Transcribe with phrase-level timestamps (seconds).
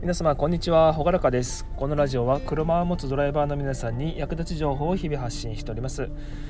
[0.00, 0.94] 皆様こんにちは。
[0.94, 1.66] ほがらかです。
[1.76, 6.08] このラジオは車を持つドライバーの皆さんに役立ち情報を日々発信しております、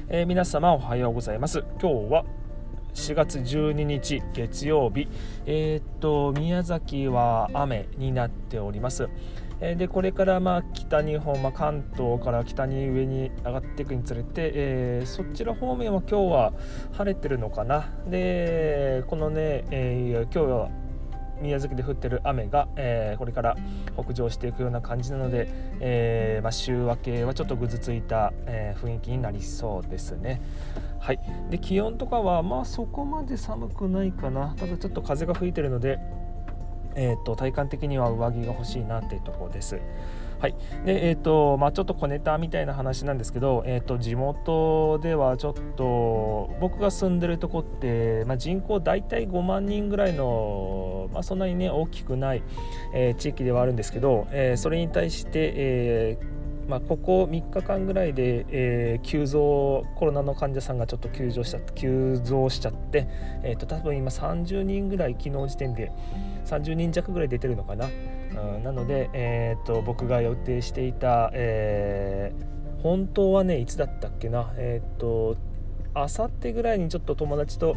[0.08, 1.64] えー、皆様おはようございます。
[1.82, 2.24] 今日は
[2.94, 5.08] 4月12日月曜日。
[5.46, 9.08] えー、っと宮崎は雨になっております。
[9.58, 16.52] でこれからまあ北日本、まあ、関東から北に上に上がっていくにつれて、えー、そちら方面は今日は
[16.92, 17.88] 晴れてるのかな。
[18.06, 20.70] でこのね、えー、今日は
[21.40, 23.56] 宮崎で降ってる雨が、えー、これから
[23.98, 25.48] 北上していくような感じなので、
[25.80, 30.40] えー、まあ、週明けはちょっとぐずついた、えー、雰囲気になりそうですね。
[30.98, 35.98] はい、で気温とかはまあそこまで寒くないかなただちょっと風が吹いてるので、
[36.94, 39.80] えーと体感的には上着が欲しいなっていうところです。
[40.40, 40.54] はい。
[40.86, 52.42] でえーとまあ、ちょっと小ネタみたいな話なんですけど、えーと、地元ではちょっと僕が住んでるとこって、まあ、人口大体5万人ぐらいの、まあ、そんなにね大きくない、
[52.94, 63.08] えー、地域ではあるんですけど、えー、それに対して、えーまあ、ここ3日間ぐらいで、えー、急増コロナの患者さんがちょっと急増しちゃ急増しちゃって、
[63.42, 65.90] えーと、多分今30人ぐらい昨日時点で
[66.46, 67.88] 30人弱ぐらい出てるのかな、
[68.62, 75.36] なので、えーと、僕が予定していた、えー、本当はねいつだったっけなえっ、ー、と
[75.92, 77.76] あさってぐらいにちょっと友達と,、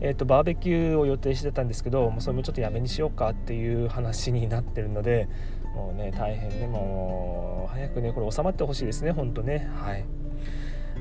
[0.00, 5.28] えーとバーベキューを予定してたんですけどもうそれもちょっとやめにしようかっていう話になってるので
[5.74, 9.70] もうね大変ねもう早くねこれ収まってほしいですね本当ね。
[9.74, 10.04] はい。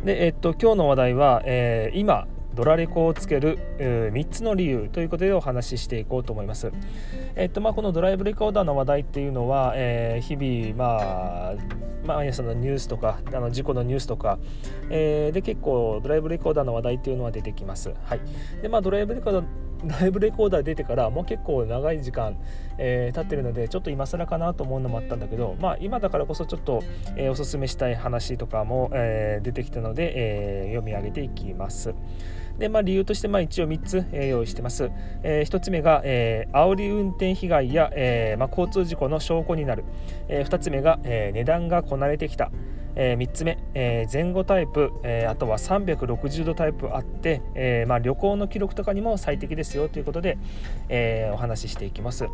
[0.05, 6.71] でえっと今日の話題は、えー、今ドラレコをつける、え、3つの理由ということでお話ししていこうと思います。
[7.35, 11.55] えっとまあ、このドライブレコーダーの話題っていうのは、えー、日々、まあ、
[12.05, 14.39] 毎朝のニュースとかあの事故のニュースとか、
[14.89, 17.93] えー、で結構ドライブレコーダーの話題っていうのは出てきます。
[18.03, 18.19] はい
[18.61, 19.45] でまあ、ドライブレコーダー
[19.83, 22.37] ライブレコーダー出てからもう結構長い時間、
[22.77, 26.83] えー、経ってるのでちょっと今更かなと思うのもあったんだけど、まあ、今だからこそちょっと、
[27.15, 31.95] えー、おすすめしたい話とかも、え、出てきたので、え読み上げていきます。
[32.57, 34.91] で、まあ、理由としてまあ一応3つ、え用意してます。
[35.23, 39.83] え1つ目が、えー、煽り運転被害や、えまあ、交通事故の証拠になる。
[40.27, 42.51] え2つ目が、え値段がこなれてきた。
[42.95, 50.37] えー、3つ目、えー、前後タイプ、えー、あとは360度タイプあって、えまあ、旅行の記録とかにも最適ですよということで、
[50.89, 52.27] えお話ししていきます。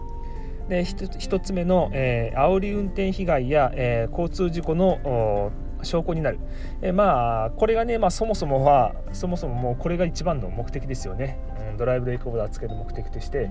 [0.69, 5.51] で 1, つ目の、えー、煽り運転被害や、え交通事故の
[5.83, 6.39] 証拠になる、
[6.81, 11.39] えまあこれがね、まあ、そもそもはそもそももうこれが一番の目的ですよね、
[11.71, 13.49] うん、ドライブレコーダーつける目的として、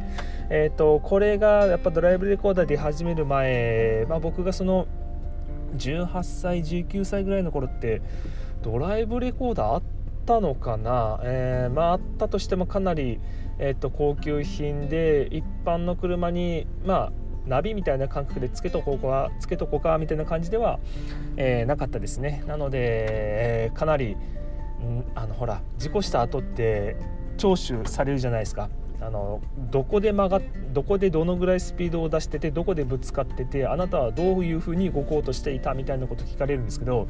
[0.51, 4.87] えーと、これがやっぱドライブレコーダー出始める前、まあ、僕がその
[5.77, 8.03] 18歳19歳ぐらいの頃って
[8.63, 9.83] ドライブレコーダーあっ
[10.25, 13.21] たのかな、えー、まああったとしてもかなり、
[13.59, 17.13] えーと、高級品で一般の車にまあ
[17.47, 20.79] ナビみたいな感覚でつけとこうかつけとこうかみたいな感じでは、
[21.37, 22.43] えー、なかったですね。
[22.47, 26.97] なので、えー、かなりんあのほら事故した後って
[27.37, 28.69] 聴取されるじゃないですか。
[29.01, 30.41] あのどこで曲が
[30.73, 37.07] どこでどのぐらいスピードを出しててどこでぶつかっててあなたはどういうふうに動こうとしていたみたいなこと聞かれるんですけど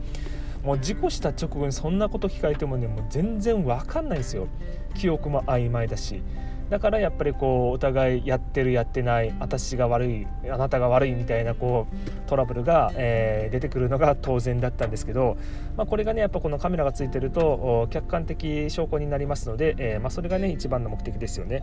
[0.65, 4.49] もう事故した直後にそんなこと聞かれてもねもう全然分かんないんですよ。
[4.95, 6.23] 記憶も曖昧だし。
[6.71, 15.37] だからやっぱりこうお互いやってるやってない私が悪いあなたが悪いみたいなこうトラブルが、えー、出てくるのが当然だったんですけど、
[15.77, 21.63] まあ、これがねやっぱこのカメラがついてると客観的証拠になりますので、えー、まあ、それがね一番の目的ですよね。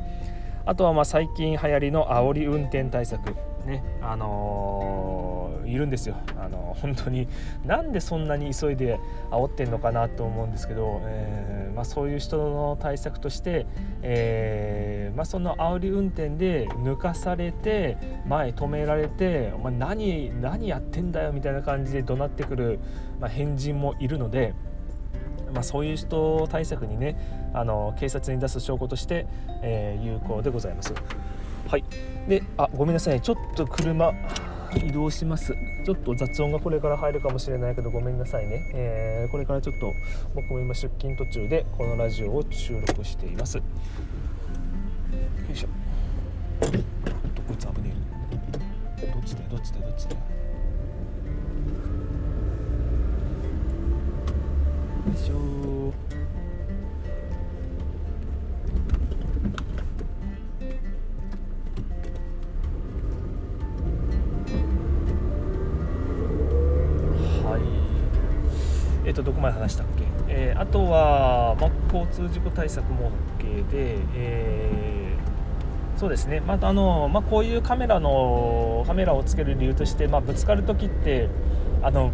[0.66, 3.36] あとはまあ最近流行りの煽り運転対策
[3.66, 7.28] ねあのー、いるんですよ、あの、本当に
[7.66, 9.00] なんでそんなに急いで
[9.32, 13.66] 煽ってんのかなと思うんですけど、えー、まあ、そういう人の対策として、
[14.02, 17.98] えまあ、その煽り運転で抜かされて
[18.28, 22.80] 前止められて「お前何何やってんだよ」みたいな感じで怒鳴ってくる、
[23.20, 24.54] まあ、変人もいるので。
[25.54, 27.16] まあ、そういう人対策にね
[27.54, 29.28] あの警察に出す証拠として、
[29.62, 30.96] えー、有効でございます。
[31.68, 31.84] はい
[32.28, 34.12] であごめんなさいちょっと車
[34.78, 35.56] 移動します。
[35.86, 39.94] ちょっと雑音がこれから入るかもしれないけどごめんなさいね、えー、これからちょっと
[40.34, 43.58] 僕も今出勤途中でこのラジオを収録しています。
[43.58, 43.64] よ
[45.52, 45.68] いしょ。
[46.62, 47.94] どこいつ危ね
[49.02, 49.06] え。
[49.08, 49.50] どっちだよ？
[49.52, 49.86] どっちだよ？
[49.88, 50.18] どっちだよ？
[55.08, 55.34] よいしょ。
[69.14, 74.94] はいえっ、とどこまで話したっけ、えー、あとは、まあ、交通事故対策も OK で、えー
[75.96, 81.30] そうですね、まあのまあ、こういうカメラのカメラをつける理由として、まあ、ぶつかる時って
[81.82, 82.12] あの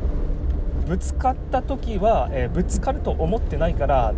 [0.85, 4.13] ぶつかった時は、えー、ぶつかると思ってないから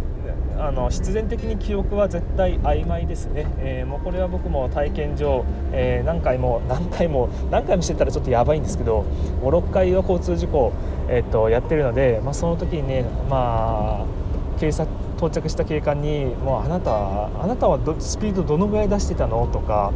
[0.61, 9.03] あの必然的に記憶は絶対曖昧ですね、えー、もうこれは僕も体験上、えー、何回も何回も何回もしてたらちょっとやばいんですけど
[9.41, 10.71] 56回は交通事故、
[11.09, 14.87] えー、っとやってるので、まあ、その時にね、まあ、警察
[15.17, 19.91] 到着した警官に「もうあなたあなたはスピードどのぐらい出してたの?」とか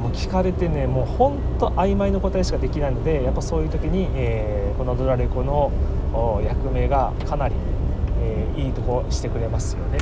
[0.00, 5.70] もう聞かれてねもうほんと曖昧な答えしかできないのでやっぱそういう時に、えー、このドラレコの
[6.44, 7.54] 役目がかなり、
[8.22, 9.98] えー、いいとこしてくれますよね。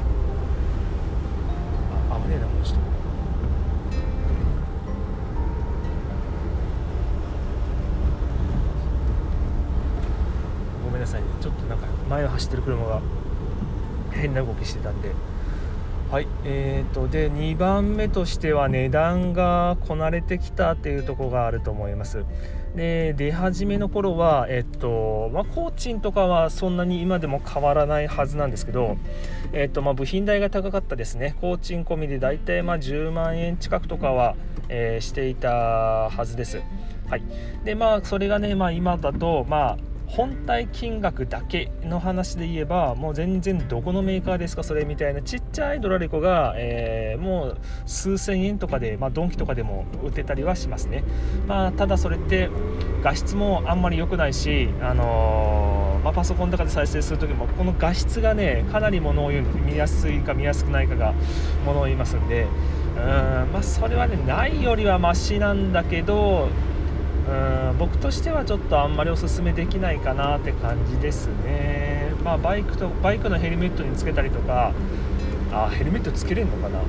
[2.10, 2.76] あ危ねえなこの人。
[10.84, 13.00] ごめんなさいねちょっとなんか前を走ってる車が
[14.10, 15.12] 変な動きしてたんで。
[16.10, 22.24] はいえーと、で2番目としては値段がこなれてきたっていうところがあると思います。
[22.74, 28.96] で出始めの頃は、えっとまあ、工賃とかはそんなに今でも変わらないはずなんですけど、
[29.52, 34.36] えっとまあ、部品代が高かったですね工賃込みで大体まあ10万円近くとかは、
[34.68, 36.62] えー、していたはずです。
[37.08, 37.22] はい
[37.64, 51.04] でまあ、それがね、まあ、今だと、まあ本体金額だけの話で言えばもう全然どこのメーカーですかそれみたいなちっちゃいドラレコが、えー、もう数千円とかで、まあ、ドンキとかでも売ってたりはしますね、
[51.46, 52.50] まあ、ただそれって
[53.02, 61.14] 画質もあんまり良くないし、あのー、まあ、パソコンとかで再生する時もこの画質がねかなりものを言うんで見やすいか見やすくないかが
[61.64, 62.48] ものを言いますんで
[62.96, 66.48] うんまあそれはねないよりはマシなんだけど
[67.28, 74.72] うん僕としてはちょっとあんまりおすすめできないかなって感じですね、まあ、バイクとバイクのヘルメットにつけたりとか
[75.52, 76.82] あヘルメットつけれるのかな、う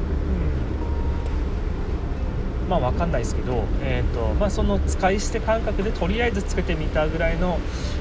[2.65, 7.59] ん、まあ分かんないですけど、えーとまあ、その使い捨て感覚でとりあえずつけてみたぐらいの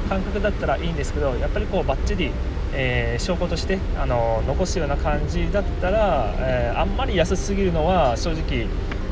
[0.08, 2.30] 感覚だったらいいんですけどやっぱりこうバッチリ
[2.72, 8.66] えー、証拠としてあの残すような感じだったら、えー、あんまり安すぎるのは正直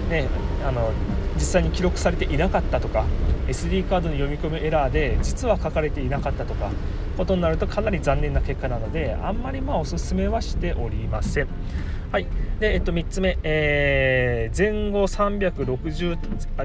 [0.09, 0.29] ね
[0.65, 0.93] あの
[1.39, 3.07] 実際に記録されていなかったとか
[3.47, 6.71] SD カードの読み込みエラーで実は書かれていなかったとか
[7.17, 11.49] ことになるとかなり残念な結果なのであんまりまあおすすめはしておりません。
[12.11, 12.27] はい
[12.59, 16.19] でえっと、3つ目、えー、前後360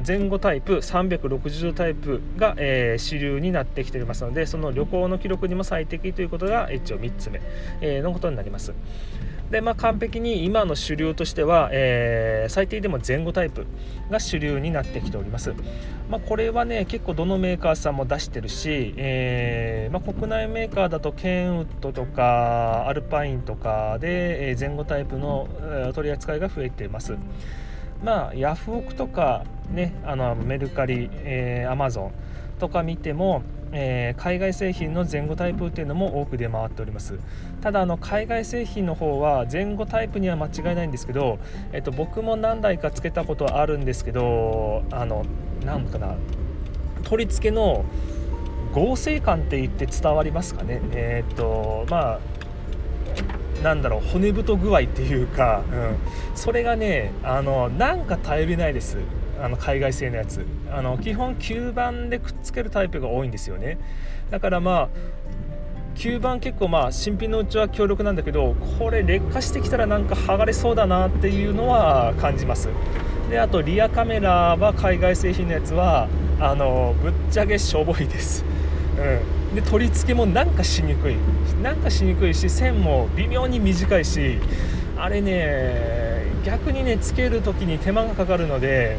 [0.08, 7.42] 前後タイプ360タイプが、えー、主流になってきておりますのでその旅行の記録にも最適ということが一応3つ目、
[7.82, 8.74] えー、のことになります。
[9.54, 13.68] で、まあ、完璧に今の主流としては、えー、最低でも前後タイプ
[14.10, 15.54] が主流になってきております。
[16.10, 25.48] まあ、これはね結構どのメーカーさんも出してるし、えー、まあ、国内メーカーだとケンウッドとかアルパインとかで、前後タイプの
[25.94, 27.16] 取り扱いが増えています。
[28.04, 32.12] まあ、ヤフオクとか、ね、あのメルカリ、えー、アマゾン
[32.60, 37.20] とか見てもえー、海外製品の前後タイプっていうのも多く出回っております。
[37.62, 41.40] ただあの海外製品の方は前後タイプには間違いないんですけど、
[41.72, 45.26] えっと、僕も何台かつけたことはあるんですけどあの
[45.66, 46.16] なんかな
[47.04, 47.84] 取り付けの
[48.74, 50.82] 合成感って言って伝わりますかね。
[50.92, 55.98] えー、っとまあなんだろう骨太具合っていうか、うん、
[56.36, 58.98] それがねあのなんか頼りないです。
[59.42, 60.46] あの海外製のやつ。
[60.72, 63.78] あの基本吸盤でくっつけるタイプが多いんですよね。
[64.30, 64.90] だからまあ
[65.96, 72.70] 吸盤結構まあ新品のうちは強力なんだけどこれ劣化してきたらなんか剥がれそうだなっていうのは感じます。
[73.30, 76.08] であとリアカメラは海外製品のやつは
[76.40, 78.44] あのぶっちゃけしょぼいです、
[79.52, 81.16] うん、で取り付けもなんかしにくい。
[81.62, 84.40] なんかしにくいし線も微妙に短いし
[84.98, 88.98] あれね逆にねつける時に手間がかかるので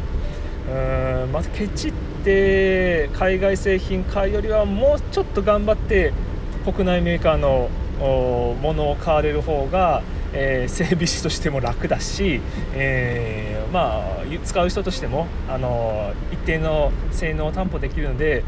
[0.67, 1.93] うんまずケチっ
[2.23, 6.11] て海外製品買うよりはもうちょっと頑張って
[6.63, 7.69] 国内メーカーの
[7.99, 10.01] ものを買われる方が、
[10.33, 12.41] えー、整備士としても楽だし、
[12.73, 18.43] えー、まあ、使う人としてもあの一定の性能を担保できるので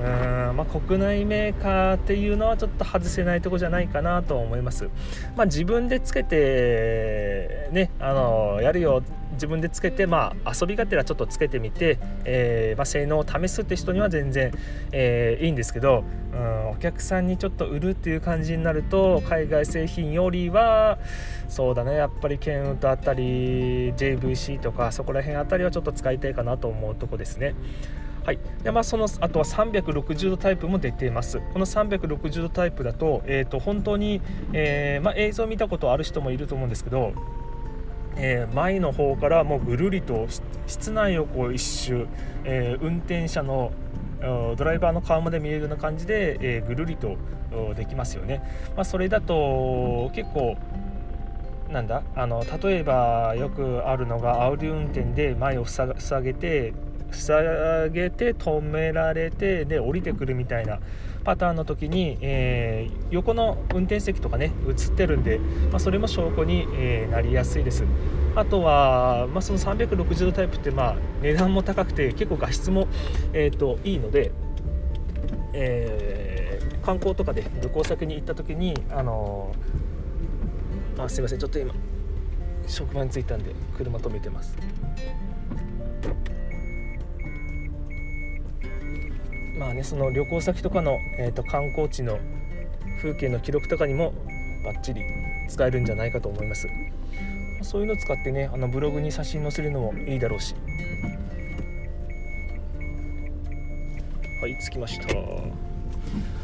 [0.00, 4.88] うんまあ、国内メーカーっていうのはちょっと外せないとこじゃないかなと思います。
[5.36, 9.02] まあ、自分でつけてねあのやるよ
[9.40, 14.52] 自分でつけて、まあ、遊びがてらちょっとつけてみて、えー、まあ、性能を試すって人には全然、
[14.92, 16.04] えー、いいんですけど、
[16.34, 20.98] うん、お客さんにちょっと売るっていう感じになると海外製品よりは
[21.48, 27.54] そうだねやっぱりケンウッドあたり JVC とかそこら辺あたりはちょっと使いたいかなと思うとこですね。
[28.24, 34.20] はいでまあ、そのあとは360度タイプも出ていますこの360度タイプだと,、えー、と本当に、
[34.52, 37.14] えー、まあ、映像を見たことある人もいると思うんですけど
[38.16, 40.26] えー、前の方からもうぐるりと
[40.66, 42.06] 室内をこう一周、
[42.44, 43.72] えー、運転者の
[44.20, 47.16] ドライバーの顔まで見えるような感じで、えー、ぐるりと
[47.74, 48.42] できますよね。
[48.76, 50.56] まあ、それだと結構
[51.70, 55.88] なんだあの例えばよくあるのが煽り運転で前を塞
[56.22, 56.74] げて
[57.10, 60.80] 塞げて止められてで降りてくるみたいな
[61.24, 65.38] パターンの時に、えー、横の運転席とかね映ってるんで、
[65.70, 67.84] まあ、それも証拠に、えー、なりやすいです。
[68.36, 72.86] あとは、まあ、その360度タイプってまあ値段も高くて結構画質も、
[73.32, 74.30] えーと、いいので、
[75.52, 81.74] えー、観光とかで旅行先に行った時にあのー、あすいませんちょっと今
[82.66, 84.56] 職場に着いたんで車止めてます。
[89.60, 92.18] まあねその旅行先とかの、えーと、観光地の
[92.96, 94.14] 風景の記録とかにも
[94.64, 95.02] バッチリ
[95.50, 96.66] 使えるんじゃないかと思います。
[97.60, 100.54] そういうのを使ってねあのブログに写真載せるのもいいだろうし。
[104.40, 105.69] はい着きました。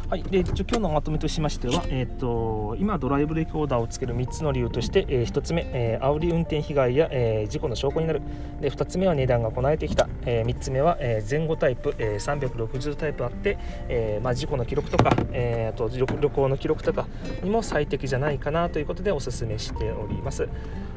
[0.08, 8.22] はい、で一応今日のまとめとしましては、えーと、今、ドライブレコーダーをつける3つの理由として、えー、1つ目、えー、煽り運転被害や、えー、事故の証拠になる。
[8.60, 13.58] で2つ目は値段がこなえてきた、えー、3つ目は、えー、前後タイプ、えー、360タイプあって、
[13.88, 17.08] えーまあ、事故の記録とか、えー、あと旅行の記録とか
[17.42, 20.48] にも最適じゃないかなということでお勧めしております。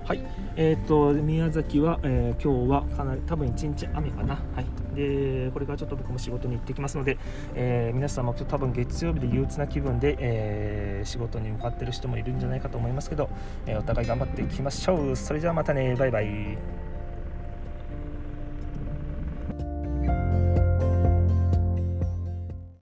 [0.06, 0.24] はい、
[0.56, 4.66] えーと、宮崎は、えー、今日はかなり多分1日雨かな、はい、
[4.96, 7.18] でこれからちょっと僕も仕事に行ってきますので、
[7.56, 13.30] えー、皆さんも多分月曜日で憂鬱な気分で、えー、仕事に向かってる人もいるんじゃないかと思いますけど、
[13.66, 15.16] えお互い頑張っていきましょう。
[15.16, 15.96] それじゃあまたね。
[15.96, 16.89] バイバイ。